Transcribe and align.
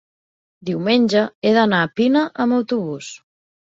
Diumenge 0.69 1.21
he 1.49 1.53
d'anar 1.57 1.81
a 1.83 1.91
Pina 2.01 2.27
amb 2.47 2.59
autobús. 2.61 3.13